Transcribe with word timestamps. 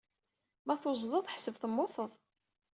Ma 0.65 0.75
tuẓeḍ-d, 0.81 1.25
ḥsseb 1.33 1.55
temmuteḍ! 1.61 2.11